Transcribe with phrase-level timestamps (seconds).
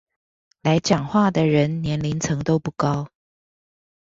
[0.63, 3.07] 來講話的人年齡層都不高